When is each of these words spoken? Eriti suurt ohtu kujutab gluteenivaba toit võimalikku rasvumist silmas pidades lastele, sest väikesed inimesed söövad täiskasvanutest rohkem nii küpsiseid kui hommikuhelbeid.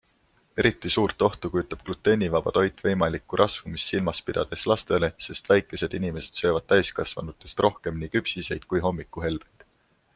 Eriti 0.61 0.91
suurt 0.93 1.23
ohtu 1.25 1.49
kujutab 1.55 1.81
gluteenivaba 1.89 2.53
toit 2.55 2.79
võimalikku 2.85 3.39
rasvumist 3.41 3.91
silmas 3.91 4.21
pidades 4.29 4.63
lastele, 4.71 5.09
sest 5.27 5.51
väikesed 5.53 5.93
inimesed 5.99 6.41
söövad 6.41 6.67
täiskasvanutest 6.73 7.63
rohkem 7.67 8.01
nii 8.05 8.15
küpsiseid 8.17 8.65
kui 8.73 8.81
hommikuhelbeid. 8.89 9.69